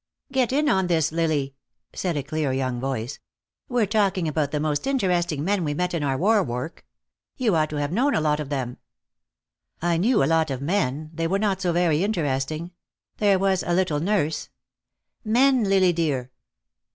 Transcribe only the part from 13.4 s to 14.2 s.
a little